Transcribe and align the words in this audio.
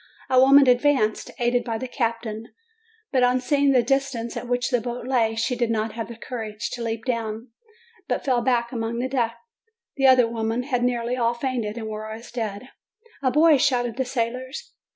A 0.31 0.39
woman 0.39 0.65
advanced, 0.65 1.29
aided 1.37 1.63
by 1.63 1.77
the 1.77 1.87
captain; 1.87 2.47
but 3.11 3.21
on 3.21 3.35
THE 3.35 3.41
SHIPWRECK 3.43 3.59
337 3.59 3.61
seeing 3.61 3.71
the 3.71 3.83
distance 4.27 4.35
at 4.35 4.49
which 4.49 4.69
the 4.71 4.81
boat 4.81 5.05
lay, 5.07 5.35
she 5.35 5.55
did 5.55 5.69
not 5.69 5.91
have 5.91 6.07
the 6.07 6.15
courage 6.15 6.71
to 6.71 6.81
leap 6.81 7.05
down, 7.05 7.49
but 8.07 8.25
fell 8.25 8.41
back 8.41 8.71
upon 8.71 8.97
the 8.97 9.07
deck. 9.07 9.37
The 9.97 10.07
other 10.07 10.27
women 10.27 10.63
had 10.63 10.83
nearly 10.83 11.15
all 11.15 11.35
fainted, 11.35 11.77
and 11.77 11.87
were 11.87 12.09
as 12.11 12.31
dead. 12.31 12.69
"A 13.21 13.29
boy!" 13.29 13.57
shouted 13.59 13.97
the 13.97 14.05
sailors. 14.05 14.73